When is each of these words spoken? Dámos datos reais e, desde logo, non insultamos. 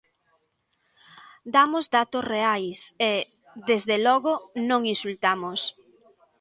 Dámos 1.55 1.85
datos 1.97 2.23
reais 2.33 2.77
e, 3.11 3.13
desde 3.69 3.95
logo, 4.07 4.33
non 4.69 4.81
insultamos. 4.93 5.61